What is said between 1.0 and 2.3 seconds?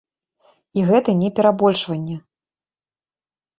не перабольшванне.